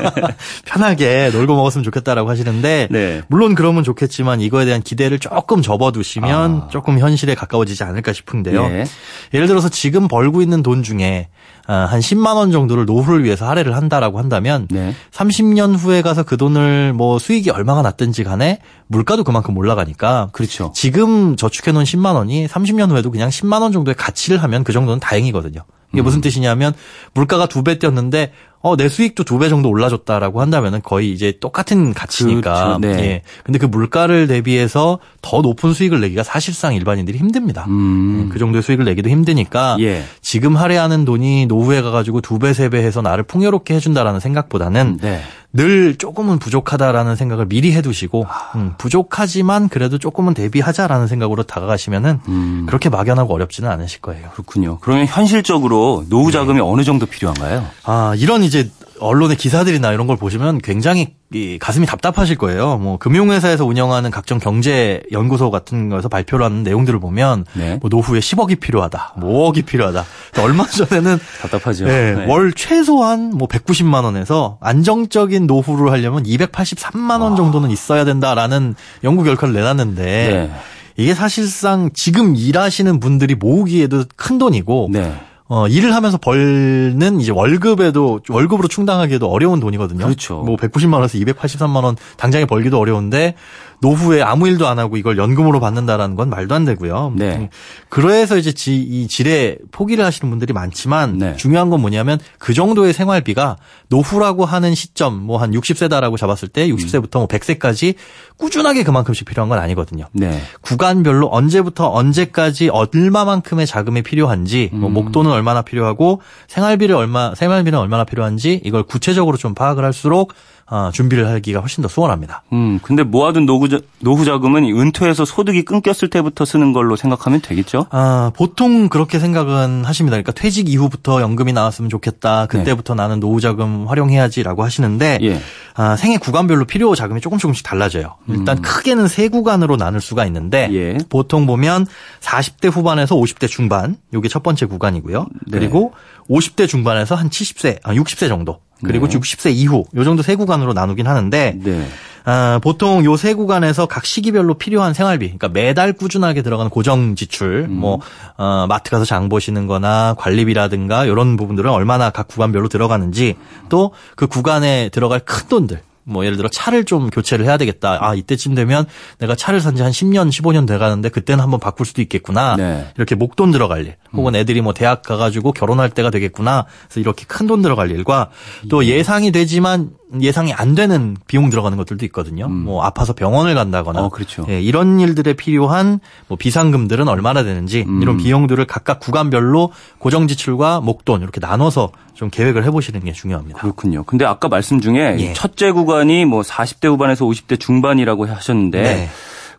[0.66, 3.22] 편하게 놀고 먹었으면 좋겠다라고 하시는데 네.
[3.28, 6.68] 물론 그러면 좋겠지만 이거에 대한 기대를 조금 접어두시면 아.
[6.68, 8.68] 조금 현실에 가까워지지 않을까 싶은데요.
[8.68, 8.84] 네.
[9.32, 11.28] 예를 들어서 지금 벌고 있는 돈 중에
[11.66, 14.94] 아, 한 10만 원 정도를 노후를 위해서 할애를 한다라고 한다면 네.
[15.10, 20.70] 30년 후에 가서 그 돈을 뭐 수익이 얼마가 났든지 간에 물가도 그만큼 올라가니까 그렇죠.
[20.74, 25.00] 지금 저축해 놓은 10만 원이 30년 후에도 그냥 10만 원 정도의 가치를 하면 그 정도는
[25.00, 25.62] 다행이거든요.
[25.96, 26.20] 이게 무슨 음.
[26.20, 26.72] 뜻이냐면
[27.14, 28.32] 물가가 두 배 뛰었는데
[28.62, 32.78] 어, 내 수익도 두 배 정도 올라줬다라고 한다면은 거의 이제 똑같은 가치니까.
[32.78, 32.78] 그렇죠.
[32.80, 32.88] 네.
[33.04, 33.22] 예.
[33.44, 37.64] 근데 그 물가를 대비해서 더 높은 수익을 내기가 사실상 일반인들이 힘듭니다.
[37.68, 38.24] 음.
[38.26, 40.02] 예, 그 정도의 수익을 내기도 힘드니까 예.
[40.20, 45.20] 지금 할애하는 돈이 노후에 가가지고 두 배, 세 배 해서 나를 풍요롭게 해준다라는 생각보다는 네.
[45.56, 48.52] 늘 조금은 부족하다라는 생각을 미리 해두시고 아.
[48.56, 52.66] 음, 부족하지만 그래도 조금은 대비하자라는 생각으로 다가가시면은 음.
[52.66, 54.28] 그렇게 막연하고 어렵지는 않으실 거예요.
[54.34, 54.78] 그렇군요.
[54.80, 56.60] 그러면 현실적으로 노후 자금이 네.
[56.64, 57.66] 어느 정도 필요한가요?
[57.84, 62.78] 아 이런 이제 언론의 기사들이나 이런 걸 보시면 굉장히 이 가슴이 답답하실 거예요.
[62.78, 67.78] 뭐 금융회사에서 운영하는 각종 경제 연구소 같은 거에서 발표를 하는 내용들을 보면 네.
[67.80, 70.04] 뭐 노후에 10억이 필요하다, 뭐 5억이 필요하다.
[70.40, 71.84] 얼마 전에는 답답하죠.
[71.86, 72.26] 네, 네.
[72.26, 77.36] 월 최소한 뭐 190만 원에서 안정적인 노후를 하려면 283만 원 아.
[77.36, 80.50] 정도는 있어야 된다라는 연구 결과를 내놨는데 네.
[80.96, 85.12] 이게 사실상 지금 일하시는 분들이 모으기에도 큰 돈이고 네.
[85.48, 90.04] 어, 일을 하면서 벌는 이제 월급에도 월급으로 충당하기에도 어려운 돈이거든요.
[90.04, 90.42] 그렇죠.
[90.42, 93.36] 뭐 190만 원에서 283만 원 당장에 벌기도 어려운데
[93.80, 97.12] 노후에 아무 일도 안 하고 이걸 연금으로 받는다라는 건 말도 안 되고요.
[97.14, 97.50] 네.
[97.88, 101.36] 그래서 이제 지, 이 질에 포기를 하시는 분들이 많지만 네.
[101.36, 103.56] 중요한 건 뭐냐면 그 정도의 생활비가
[103.88, 107.94] 노후라고 하는 시점 뭐 한 60세다라고 잡았을 때 60세부터 뭐 100세까지
[108.36, 110.06] 꾸준하게 그만큼씩 필요한 건 아니거든요.
[110.12, 110.40] 네.
[110.60, 114.92] 구간별로 언제부터 언제까지 얼마만큼의 자금이 필요한지 뭐 음.
[114.92, 120.55] 뭐 목돈은 얼마나 필요하고 생활비를 얼마 생활비는 얼마나 필요한지 이걸 구체적으로 좀 파악을 할수록 어,
[120.92, 122.42] 준비를 하기가 훨씬 더 수월합니다.
[122.52, 123.68] 음, 근데 모아둔 노후,
[124.00, 127.86] 노후 자금은 은퇴해서 소득이 끊겼을 때부터 쓰는 걸로 생각하면 되겠죠?
[127.90, 130.16] 아, 보통 그렇게 생각은 하십니다.
[130.16, 132.46] 그러니까 퇴직 이후부터 연금이 나왔으면 좋겠다.
[132.46, 133.02] 그때부터 네.
[133.02, 135.40] 나는 노후 자금 활용해야지라고 하시는데 예.
[135.74, 138.16] 아, 생애 구간별로 필요 자금이 조금 조금씩 달라져요.
[138.28, 138.62] 일단 음.
[138.62, 140.98] 크게는 세 구간으로 나눌 수가 있는데 예.
[141.08, 141.86] 보통 보면
[142.20, 145.26] 40대 후반에서 50대 중반, 요게 첫 번째 구간이고요.
[145.46, 145.58] 네.
[145.58, 145.92] 그리고
[146.28, 148.60] 50대 중반에서 한 70세, 아, 60세 정도.
[148.84, 149.18] 그리고 네.
[149.18, 151.86] 60세 이후 요 정도 세 구간으로 나누긴 하는데 네.
[152.26, 157.66] 어, 보통 요 세 구간에서 각 시기별로 필요한 생활비, 그러니까 매달 꾸준하게 들어가는 고정 지출,
[157.68, 157.76] 음.
[157.76, 158.00] 뭐
[158.36, 163.36] 어, 마트 가서 장 보시는거나 관리비라든가 이런 부분들은 얼마나 각 구간별로 들어가는지
[163.68, 167.98] 또 그 구간에 들어갈 큰 돈들, 뭐 예를 들어 차를 좀 교체를 해야 되겠다.
[168.00, 168.86] 아 이때쯤 되면
[169.18, 172.56] 내가 차를 산 지 한 10년, 15년 돼 가는데 그때는 한번 바꿀 수도 있겠구나.
[172.56, 172.86] 네.
[172.96, 173.96] 이렇게 목돈 들어갈 일.
[174.12, 174.36] 혹은 음.
[174.36, 176.64] 애들이 뭐 대학 가 가지고 결혼할 때가 되겠구나.
[176.86, 178.30] 그래서 이렇게 큰 돈 들어갈 일과
[178.70, 178.90] 또 예.
[178.96, 179.90] 예상이 되지만
[180.20, 182.46] 예상이 안 되는 비용 들어가는 것들도 있거든요.
[182.46, 182.52] 음.
[182.64, 184.46] 뭐 아파서 병원을 간다거나 어, 그렇죠.
[184.48, 188.00] 예, 이런 일들에 필요한 뭐 비상금들은 얼마나 되는지 음.
[188.02, 193.58] 이런 비용들을 각각 구간별로 고정 지출과 목돈 이렇게 나눠서 좀 계획을 해보시는 게 중요합니다.
[193.60, 194.02] 그렇군요.
[194.04, 195.32] 근데 아까 말씀 중에 예.
[195.34, 199.08] 첫째 구간이 뭐 40대 후반에서 50대 중반이라고 하셨는데 네.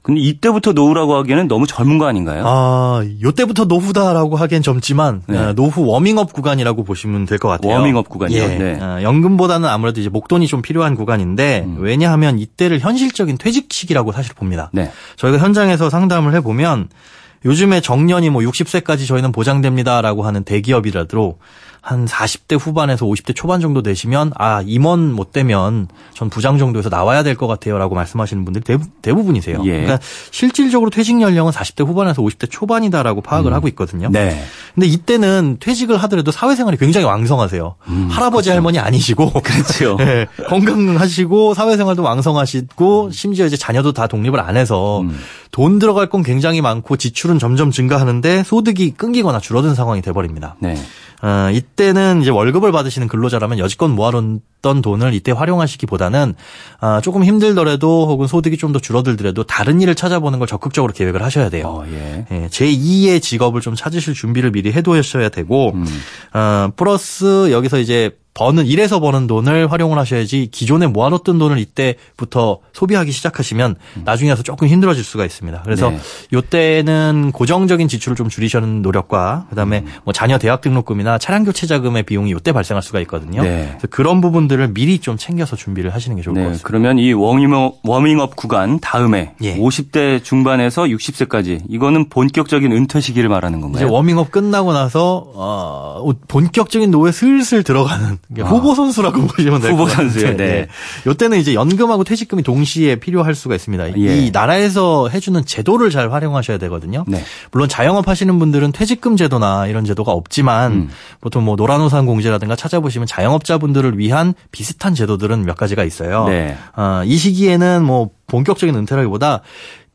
[0.01, 2.43] 근데 이때부터 노후라고 하기에는 너무 젊은 거 아닌가요?
[2.45, 5.37] 아, 요때부터 노후다라고 하기엔 젊지만 네.
[5.37, 7.73] 아, 노후 워밍업 구간이라고 보시면 될 것 같아요.
[7.73, 8.41] 워밍업 구간이요.
[8.41, 8.47] 예.
[8.47, 8.79] 네.
[8.81, 11.77] 아, 연금보다는 아무래도 이제 목돈이 좀 필요한 구간인데 음.
[11.79, 14.69] 왜냐하면 이때를 현실적인 퇴직 시기라고 사실 봅니다.
[14.71, 14.91] 네.
[15.17, 16.87] 저희가 현장에서 상담을 해 보면
[17.45, 21.37] 요즘에 정년이 뭐 60세까지 저희는 보장됩니다라고 하는 대기업이라도
[21.81, 27.23] 한 40대 후반에서 50대 초반 정도 되시면 아 임원 못 되면 전 부장 정도에서 나와야
[27.23, 28.63] 될 것 같아요라고 말씀하시는 분들이
[29.01, 29.71] 대부, 분이세요 예.
[29.71, 29.99] 그러니까
[30.31, 33.55] 실질적으로 퇴직 연령은 40대 후반에서 50대 초반이다라고 파악을 음.
[33.55, 34.09] 하고 있거든요.
[34.11, 34.43] 네.
[34.73, 37.75] 근데 이때는 퇴직을 하더라도 사회생활이 굉장히 왕성하세요.
[37.87, 38.55] 음, 할아버지 그렇죠.
[38.57, 39.97] 할머니 아니시고 그렇죠.
[39.97, 45.17] 네, 건강하시고 사회생활도 왕성하시고 심지어 이제 자녀도 다 독립을 안 해서 음.
[45.51, 50.55] 돈 들어갈 건 굉장히 많고 지출은 점점 증가하는데 소득이 끊기거나 줄어든 상황이 돼버립니다.
[50.59, 50.75] 네.
[51.21, 56.35] 어, 이때는 이제 월급을 받으시는 근로자라면 여지껏 모아놓 던 돈을 이때 활용하시기보다는
[56.81, 61.49] 어, 조금 힘들더라도 혹은 소득이 좀 더 줄어들더라도 다른 일을 찾아보는 걸 적극적으로 계획을 하셔야
[61.49, 61.67] 돼요.
[61.67, 62.25] 어, 예.
[62.31, 65.85] 예, 제2의 직업을 좀 찾으실 준비를 미리 해두셔야 되고 음.
[66.33, 73.11] 어, 플러스 여기서 이제 버는 일에서 버는 돈을 활용을 하셔야지 기존에 모아놓던 돈을 이때부터 소비하기
[73.11, 74.01] 시작하시면 음.
[74.05, 75.61] 나중에 가서 조금 힘들어질 수가 있습니다.
[75.63, 75.97] 그래서 네.
[76.33, 79.91] 요때는 고정적인 지출을 좀 줄이시는 노력과 그다음에 음.
[80.03, 83.41] 뭐 자녀 대학 등록금이나 차량 교체 자금의 비용이 요때 발생할 수가 있거든요.
[83.41, 83.69] 네.
[83.71, 86.41] 그래서 그런 부분 들을 미리 좀 챙겨서 준비를 하시는 게 좋을 네.
[86.41, 86.67] 것 같습니다.
[86.67, 89.57] 그러면 이 워밍업, 워밍업 구간 다음에 예.
[89.57, 93.83] 50대 중반에서 60세까지 이거는 본격적인 은퇴 시기를 말하는 건가요?
[93.85, 98.43] 이제 워밍업 끝나고 나서 어, 본격적인 노후에 슬슬 들어가는 아.
[98.43, 99.77] 후보 선수라고 보시면 될 것 같아요.
[99.77, 100.37] 후보 선수요.
[100.37, 100.67] 네.
[101.05, 103.97] 요때는 이제 연금하고 퇴직금이 동시에 필요할 수가 있습니다.
[103.97, 104.17] 예.
[104.17, 107.03] 이 나라에서 해주는 제도를 잘 활용하셔야 되거든요.
[107.07, 107.23] 네.
[107.51, 110.89] 물론 자영업 하시는 분들은 퇴직금 제도나 이런 제도가 없지만 음.
[111.21, 116.27] 보통 뭐 노란우산 공제라든가 찾아보시면 자영업자분들을 위한 비슷한 제도들은 몇 가지가 있어요.
[116.27, 116.57] 네.
[116.75, 119.41] 어, 이 시기에는 뭐 본격적인 은퇴라기보다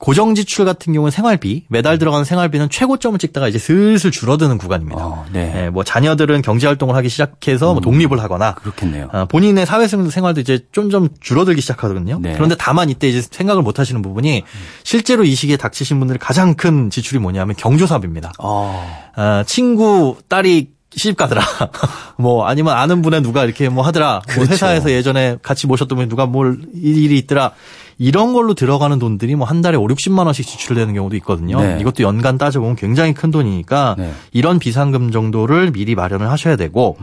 [0.03, 5.01] 고정 지출 같은 경우는 생활비 매달 들어가는 생활비는 최고점을 찍다가 이제 슬슬 줄어드는 구간입니다.
[5.01, 5.53] 어, 네.
[5.53, 5.71] 네.
[5.71, 9.11] 뭐 자녀들은 경제 활동을 하기 시작해서 뭐 음, 뭐 독립을 하거나 그렇겠네요.
[9.13, 12.19] 어, 본인의 사회생활도 이제 좀좀 줄어들기 시작하거든요.
[12.21, 12.33] 네.
[12.35, 14.43] 그런데 다만 이때 이제 생각을 못 하시는 부분이
[14.83, 18.33] 실제로 이 시기에 닥치신 분들의 가장 큰 지출이 뭐냐면 경조사비입니다.
[18.41, 19.13] 어.
[19.17, 21.43] 어 친구 딸이 시집 가더라.
[22.17, 24.13] 뭐 아니면 아는 분의 누가 이렇게 뭐 하더라.
[24.13, 24.41] 뭐 그렇죠.
[24.41, 27.53] 뭐 회사에서 예전에 같이 모셨던 분이 누가 뭘 일이 있더라.
[27.99, 31.61] 이런 걸로 들어가는 돈들이 뭐 한 달에 5, 60만 원씩 지출되는 경우도 있거든요.
[31.61, 31.79] 네.
[31.81, 34.13] 이것도 연간 따져보면 굉장히 큰 돈이니까 네.
[34.33, 36.97] 이런 비상금 정도를 미리 마련을 하셔야 되고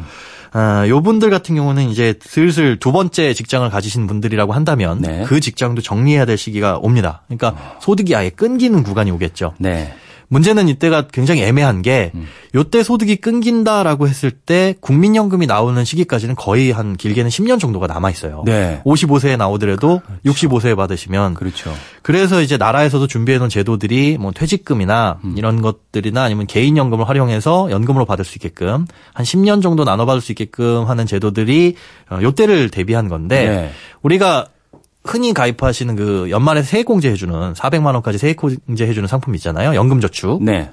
[0.52, 5.23] 아, 요 분들 같은 경우는 이제 슬슬 두 번째 직장을 가지신 분들이라고 한다면 네.
[5.28, 7.21] 그 직장도 정리해야 될 시기가 옵니다.
[7.28, 9.54] 그러니까 소득이 아예 끊기는 구간이 오겠죠.
[9.60, 9.93] 네.
[10.29, 12.27] 문제는 이때가 굉장히 애매한 게 음.
[12.55, 18.43] 요때 소득이 끊긴다라고 했을 때 국민연금이 나오는 시기까지는 거의 한 길게는 10년 정도가 남아 있어요.
[18.45, 18.81] 네.
[18.85, 20.49] 55세에 나오더라도 그렇죠.
[20.49, 21.73] 65세에 받으시면 그렇죠.
[22.01, 25.35] 그래서 이제 나라에서도 준비해 놓은 제도들이 뭐 퇴직금이나 음.
[25.37, 30.21] 이런 것들이나 아니면 개인 연금을 활용해서 연금으로 받을 수 있게끔 한 10년 정도 나눠 받을
[30.21, 31.75] 수 있게끔 하는 제도들이
[32.09, 33.71] 어, 요때를 대비한 건데 네.
[34.01, 34.47] 우리가
[35.10, 39.76] 흔히 가입하시는 그 연말에 세액공제 해주는 400만 원까지 세액공제 해주는 상품 있잖아요.
[39.76, 40.43] 연금저축.
[40.43, 40.72] 네.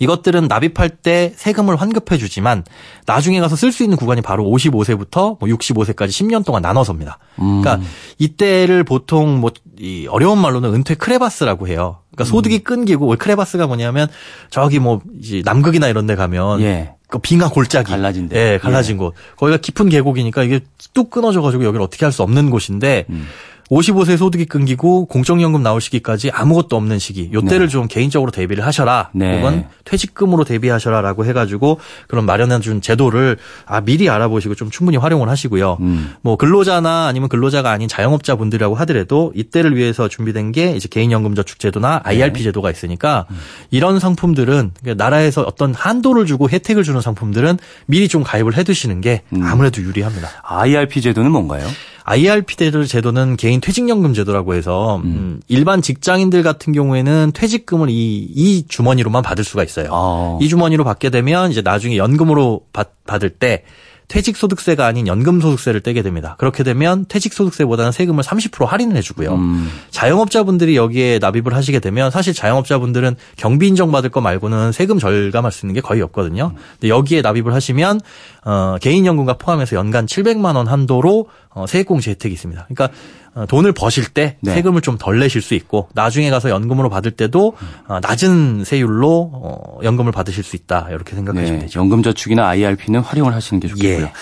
[0.00, 2.64] 이것들은 납입할 때 세금을 환급해 주지만
[3.06, 7.18] 나중에 가서 쓸 수 있는 구간이 바로 55세부터 뭐 65세까지 10년 동안 나눠서입니다.
[7.38, 7.62] 음.
[7.62, 7.86] 그러니까
[8.18, 12.00] 이때를 보통 뭐 이 어려운 말로는 은퇴 크레바스라고 해요.
[12.10, 12.60] 그러니까 소득이 음.
[12.64, 14.08] 끊기고 크레바스가 뭐냐면
[14.50, 16.92] 저기 뭐 이제 남극이나 이런 데 가면 예.
[17.08, 18.38] 그 빙하 골짜기 갈라진 데.
[18.38, 18.98] 예, 갈라진 예.
[18.98, 19.14] 곳.
[19.38, 20.60] 거기가 깊은 계곡이니까 이게
[20.92, 23.26] 뚝 끊어져 가지고 여기를 어떻게 할 수 없는 곳인데 음.
[23.70, 27.30] 55세 소득이 끊기고 공적연금 나올 시기까지 아무것도 없는 시기.
[27.32, 27.70] 요때를 네.
[27.70, 29.10] 좀 개인적으로 대비를 하셔라.
[29.12, 29.36] 네.
[29.38, 31.78] 혹은 퇴직금으로 대비하셔라라고 해가지고
[32.08, 35.78] 그런 마련해 준 제도를 아 미리 알아보시고 좀 충분히 활용을 하시고요.
[35.80, 36.14] 음.
[36.20, 42.38] 뭐 근로자나 아니면 근로자가 아닌 자영업자 분들이라고 하더라도 이때를 위해서 준비된 게 이제 개인연금저축제도나 IRP
[42.38, 42.44] 네.
[42.44, 43.36] 제도가 있으니까 음.
[43.70, 49.42] 이런 상품들은 나라에서 어떤 한도를 주고 혜택을 주는 상품들은 미리 좀 가입을 해두시는 게 음.
[49.44, 50.28] 아무래도 유리합니다.
[50.42, 51.68] IRP 제도는 뭔가요?
[52.10, 52.56] IRP
[52.88, 55.04] 제도는 개인 퇴직연금 제도라고 해서 음.
[55.04, 55.40] 음.
[55.46, 59.90] 일반 직장인들 같은 경우에는 퇴직금을 이, 이 주머니로만 받을 수가 있어요.
[59.92, 60.38] 아.
[60.40, 63.62] 이 주머니로 받게 되면 이제 나중에 연금으로 받, 받을 때
[64.10, 66.34] 퇴직소득세가 아닌 연금소득세를 떼게 됩니다.
[66.36, 69.34] 그렇게 되면 퇴직소득세보다는 세금을 30% 할인을 해주고요.
[69.34, 69.70] 음.
[69.90, 75.74] 자영업자분들이 여기에 납입을 하시게 되면 사실 자영업자분들은 경비 인정받을 거 말고는 세금 절감할 수 있는
[75.74, 76.52] 게 거의 없거든요.
[76.72, 78.00] 근데 여기에 납입을 하시면
[78.44, 82.66] 어, 개인연금과 포함해서 연간 700만 원 한도로 어, 세액공제 혜택이 있습니다.
[82.68, 82.96] 그러니까
[83.29, 84.54] 어, 돈을 버실 때 네.
[84.54, 87.54] 세금을 좀 덜 내실 수 있고 나중에 가서 연금으로 받을 때도
[87.88, 91.66] 어, 낮은 세율로 어, 연금을 받으실 수 있다 이렇게 생각하시면 네.
[91.66, 91.80] 되죠.
[91.80, 94.06] 연금저축이나 IRP는 활용을 하시는 게 좋겠고요.
[94.06, 94.12] 예.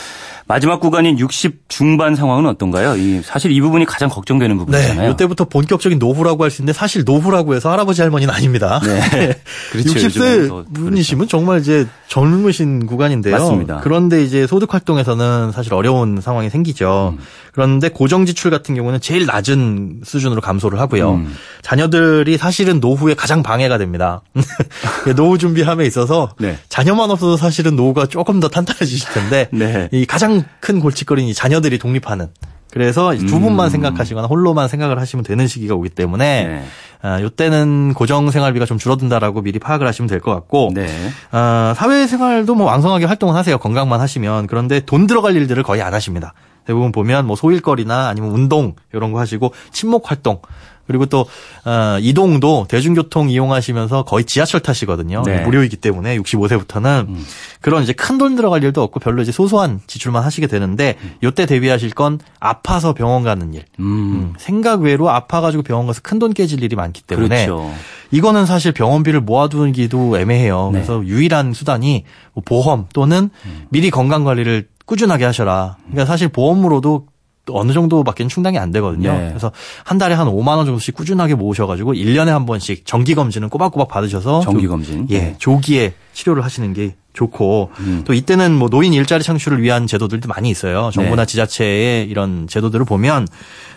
[0.46, 2.96] 마지막 구간인 60 중반 상황은 어떤가요?
[2.96, 5.06] 이 사실 이 부분이 가장 걱정되는 부분이잖아요.
[5.08, 8.80] 네, 이때부터 본격적인 노후라고 할 수 있는데 사실 노후라고 해서 할아버지 할머니는 아닙니다.
[8.82, 8.98] 네.
[9.72, 9.92] 그렇죠.
[9.92, 11.30] 60세 분이시면 그렇죠.
[11.36, 13.34] 정말 이제 젊으신 구간인데요.
[13.36, 13.80] 맞습니다.
[13.82, 17.14] 그런데 이제 소득 활동에서는 사실 어려운 상황이 생기죠.
[17.18, 17.22] 음.
[17.58, 21.14] 그런데 고정 지출 같은 경우는 제일 낮은 수준으로 감소를 하고요.
[21.14, 21.34] 음.
[21.60, 24.22] 자녀들이 사실은 노후에 가장 방해가 됩니다.
[25.16, 26.56] 노후 준비함에 있어서 네.
[26.68, 29.88] 자녀만 없어도 사실은 노후가 조금 더 탄탄해지실 텐데 네.
[29.90, 32.28] 이 가장 큰 골칫거리는 자녀들이 독립하는
[32.70, 33.70] 그래서 두 분만 음.
[33.70, 36.64] 생각하시거나 홀로만 생각을 하시면 되는 시기가 오기 때문에 네.
[37.02, 40.86] 아, 요때는 고정 생활비가 좀 줄어든다라고 미리 파악을 하시면 될 것 같고 네.
[41.32, 46.34] 아, 사회생활도 뭐 왕성하게 활동을 하세요 건강만 하시면 그런데 돈 들어갈 일들을 거의 안 하십니다.
[46.68, 50.42] 대부분 보면 뭐 소일거리나 아니면 운동 이런 거 하시고 친목 활동
[50.86, 51.26] 그리고 또
[51.66, 55.22] 어, 이동도 대중교통 이용하시면서 거의 지하철 타시거든요.
[55.24, 55.40] 네.
[55.44, 57.24] 무료이기 때문에 65세부터는 음.
[57.60, 61.90] 그런 이제 큰 돈 들어갈 일도 없고 별로 이제 소소한 지출만 하시게 되는데 요때 대비하실
[61.90, 63.64] 건 아파서 병원 가는 일.
[63.80, 63.84] 음.
[63.84, 67.72] 음, 생각 외로 아파가지고 병원 가서 큰 돈 깨질 일이 많기 때문에 그렇죠.
[68.10, 70.70] 이거는 사실 병원비를 모아두기도 애매해요.
[70.72, 70.80] 네.
[70.80, 73.66] 그래서 유일한 수단이 뭐 보험 또는 음.
[73.70, 75.76] 미리 건강 관리를 꾸준하게 하셔라.
[75.90, 77.06] 그러니까 사실 보험으로도
[77.50, 79.12] 어느 정도밖에 충당이 안 되거든요.
[79.12, 79.28] 네.
[79.28, 79.52] 그래서
[79.84, 84.40] 한 달에 한 5만 원 정도씩 꾸준하게 모으셔가지고 1년에 한 번씩 정기 검진은 꼬박꼬박 받으셔서
[84.40, 85.34] 정기 검진 예 네.
[85.38, 88.02] 조기에 치료를 하시는 게 좋고 음.
[88.06, 90.90] 또 이때는 뭐 노인 일자리 창출을 위한 제도들도 많이 있어요.
[90.92, 91.26] 정부나 네.
[91.26, 93.26] 지자체의 이런 제도들을 보면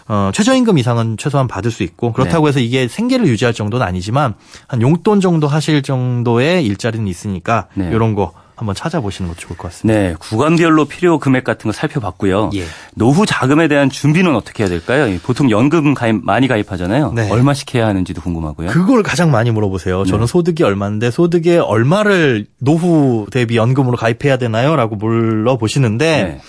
[0.07, 2.49] 어, 최저임금 이상은 최소한 받을 수 있고 그렇다고 네.
[2.49, 4.33] 해서 이게 생계를 유지할 정도는 아니지만
[4.67, 7.89] 한 용돈 정도 하실 정도의 일자리는 있으니까 네.
[7.91, 9.99] 이런 거 한번 찾아보시는 것도 좋을 것 같습니다.
[9.99, 12.51] 네, 구간별로 필요 금액 같은 거 살펴봤고요.
[12.53, 12.63] 예.
[12.93, 15.17] 노후 자금에 대한 준비는 어떻게 해야 될까요?
[15.23, 17.13] 보통 연금 가입 많이 가입하잖아요.
[17.13, 17.27] 네.
[17.31, 18.69] 얼마씩 해야 하는지도 궁금하고요.
[18.69, 20.05] 그걸 가장 많이 물어보세요.
[20.05, 20.31] 저는 네.
[20.31, 26.41] 소득이 얼마인데 소득에 얼마를 노후 대비 연금으로 가입해야 되나요?라고 물어보시는데 네.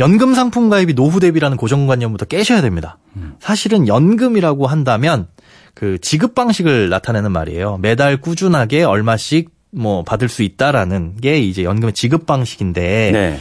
[0.00, 2.98] 연금 상품 가입이 노후 대비라는 고정관념부터 깨셔야 됩니다.
[3.14, 3.34] 음.
[3.38, 5.28] 사실은 연금이라고 한다면
[5.74, 7.78] 그 지급 방식을 나타내는 말이에요.
[7.80, 13.40] 매달 꾸준하게 얼마씩 뭐 받을 수 있다라는 게 이제 연금의 지급 방식인데 네.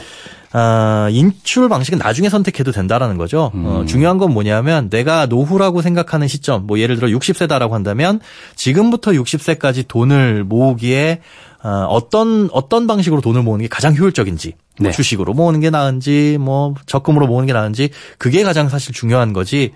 [0.54, 3.44] 아, 인출 방식은 나중에 선택해도 된다라는 거죠.
[3.44, 3.66] 어, 음.
[3.66, 8.20] 어, 중요한 건 뭐냐면 내가 노후라고 생각하는 시점, 뭐 예를 들어 60세다라고 한다면
[8.56, 11.22] 지금부터 60세까지 돈을 모으기에
[11.64, 14.92] 어, 어떤 어떤 방식으로 돈을 모으는 게 가장 효율적인지 뭐 네.
[14.92, 19.72] 주식으로 모으는 게 나은지 뭐 적금으로 모으는 게 나은지 그게 가장 사실 중요한 거지.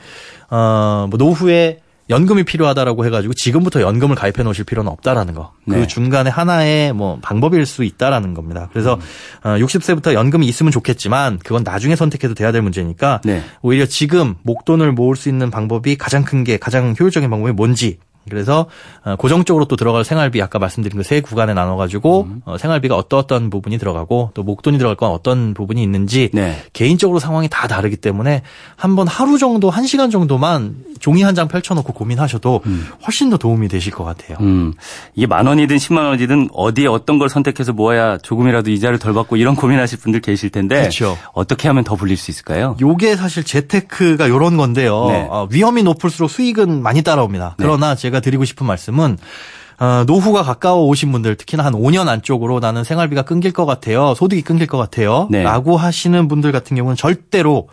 [0.49, 1.79] 어, 뭐 노후에
[2.09, 5.53] 연금이 필요하다라고 해가지고 지금부터 연금을 가입해 놓으실 필요는 없다라는 거.
[5.65, 5.79] 그 네.
[5.81, 8.69] 그 중간에 하나의 뭐 방법일 수 있다라는 겁니다.
[8.71, 8.99] 그래서
[9.43, 9.55] 음.
[9.57, 13.41] 60세부터 어, 연금이 있으면 좋겠지만 그건 나중에 선택해도 돼야 될 문제니까 네.
[13.61, 17.97] 오히려 지금 목돈을 모을 수 있는 방법이 가장 큰 게 가장 효율적인 방법이 뭔지
[18.29, 18.65] 그래서
[19.03, 22.41] 어, 고정적으로 또 들어갈 생활비 아까 말씀드린 그 세 구간에 나눠가지고 음.
[22.45, 26.57] 어, 생활비가 어떤 어떤 부분이 들어가고 또 목돈이 들어갈 건 어떤 부분이 있는지 네.
[26.73, 28.41] 개인적으로 상황이 다 다르기 때문에
[28.75, 32.87] 한번 하루 정도 한 시간 정도만 종이 한 장 펼쳐놓고 고민하셔도 음.
[33.05, 34.37] 훨씬 더 도움이 되실 것 같아요.
[34.39, 34.73] 음.
[35.15, 39.55] 이게 만 원이든 10만 원이든 어디에 어떤 걸 선택해서 모아야 조금이라도 이자를 덜 받고 이런
[39.57, 41.17] 고민하실 분들 계실 텐데 그렇죠.
[41.33, 42.77] 어떻게 하면 더 불릴 수 있을까요?
[42.79, 45.07] 요게 사실 재테크가 요런 건데요.
[45.09, 45.27] 네.
[45.29, 47.55] 어, 위험이 높을수록 수익은 많이 따라옵니다.
[47.57, 47.65] 네.
[47.65, 49.17] 그러나 제가 드리고 싶은 말씀은
[49.79, 54.13] 어, 노후가 가까워 오신 분들 특히나 한 5년 안쪽으로 나는 생활비가 끊길 것 같아요.
[54.15, 55.27] 소득이 끊길 것 같아요.
[55.29, 55.43] 네.
[55.43, 57.67] 라고 하시는 분들 같은 경우는 절대로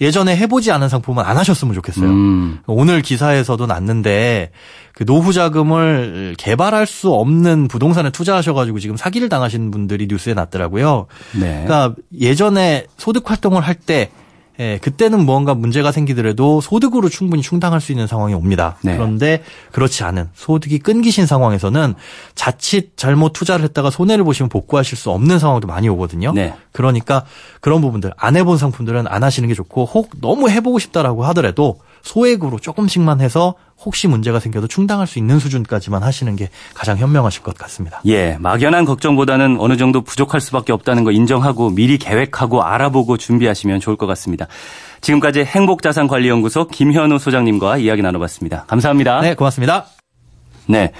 [0.00, 2.06] 예전에 해보지 않은 상품은 안 하셨으면 좋겠어요.
[2.06, 2.58] 음.
[2.66, 4.50] 오늘 기사에서도 났는데
[4.92, 11.06] 그 노후 자금을 개발할 수 없는 부동산에 투자하셔가지고 지금 사기를 당하신 분들이 뉴스에 났더라고요.
[11.32, 11.64] 네.
[11.64, 14.10] 그러니까 예전에 소득 활동을 할때
[14.58, 18.76] 예, 그때는 무언가 문제가 생기더라도 소득으로 충분히 충당할 수 있는 상황이 옵니다.
[18.82, 18.96] 네.
[18.96, 19.42] 그런데
[19.72, 21.94] 그렇지 않은 소득이 끊기신 상황에서는
[22.34, 26.32] 자칫 잘못 투자를 했다가 손해를 보시면 복구하실 수 없는 상황도 많이 오거든요.
[26.32, 26.54] 네.
[26.72, 27.24] 그러니까
[27.60, 32.60] 그런 부분들 안 해본 상품들은 안 하시는 게 좋고 혹 너무 해보고 싶다라고 하더라도 소액으로
[32.60, 33.54] 조금씩만 해서
[33.84, 38.00] 혹시 문제가 생겨도 충당할 수 있는 수준까지만 하시는 게 가장 현명하실 것 같습니다.
[38.06, 43.96] 예, 막연한 걱정보다는 어느 정도 부족할 수밖에 없다는 거 인정하고 미리 계획하고 알아보고 준비하시면 좋을
[43.96, 44.46] 것 같습니다.
[45.00, 48.64] 지금까지 행복자산관리연구소 김현우 소장님과 이야기 나눠봤습니다.
[48.66, 49.20] 감사합니다.
[49.20, 49.86] 네, 고맙습니다.
[50.66, 50.92] 네.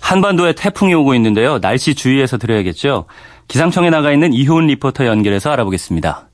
[0.00, 1.60] 한반도에 태풍이 오고 있는데요.
[1.60, 3.06] 날씨 주의해서 드려야겠죠.
[3.48, 6.28] 기상청에 나가 있는 이효은 리포터 연결해서 알아보겠습니다.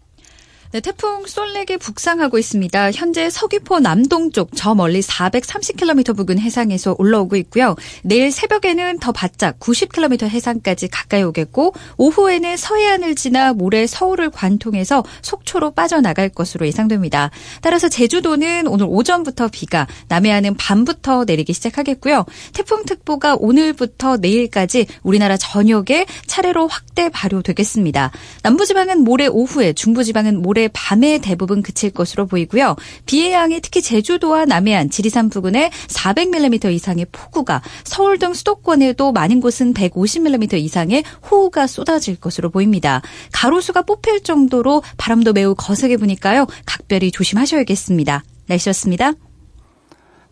[0.71, 2.93] 네, 태풍 솔렉이 북상하고 있습니다.
[2.93, 7.75] 현재 서귀포 남동쪽 저 멀리 430km 부근 해상에서 올라오고 있고요.
[8.03, 15.71] 내일 새벽에는 더 바짝 90km 해상까지 가까이 오겠고 오후에는 서해안을 지나 모레 서울을 관통해서 속초로
[15.71, 17.31] 빠져나갈 것으로 예상됩니다.
[17.63, 22.27] 따라서 제주도는 오늘 오전부터 비가 남해안은 밤부터 내리기 시작하겠고요.
[22.53, 28.11] 태풍특보가 오늘부터 내일까지 우리나라 전역에 차례로 확대 발효되겠습니다.
[28.43, 32.75] 남부지방은 모레 오후에 중부지방은 모레 올해 밤에 대부분 그칠 것으로 보이고요.
[33.07, 39.73] 비의 양이 특히 제주도와 남해안, 지리산 부근에 400mm 이상의 폭우가 서울 등 수도권에도 많은 곳은
[39.73, 43.03] 150mm 이상의 호우가 쏟아질 것으로 보입니다.
[43.33, 46.47] 가로수가 뽑힐 정도로 바람도 매우 거세게 부니까요.
[46.67, 48.25] 각별히 조심하셔야겠습니다.
[48.47, 49.13] 날씨였습니다.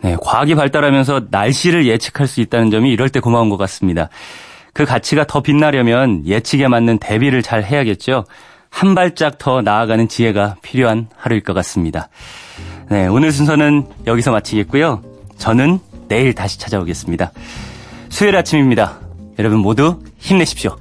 [0.03, 4.09] 네, 과학이 발달하면서 날씨를 예측할 수 있다는 점이 이럴 때 고마운 것 같습니다.
[4.75, 8.25] 그 가치가 더 빛나려면 예측에 맞는 대비를 잘 해야겠죠.
[8.77, 12.11] 한 발짝 더 나아가는 지혜가 필요한 하루일 것 같습니다.
[12.91, 15.01] 네, 오늘 순서는 여기서 마치겠고요.
[15.39, 17.33] 저는 내일 다시 찾아오겠습니다.
[18.11, 19.01] 수요일 아침입니다.
[19.39, 20.77] 여러분 모두 힘내십시오.